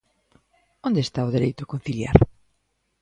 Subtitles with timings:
[0.87, 2.17] ¿Onde está o dereito a conciliar?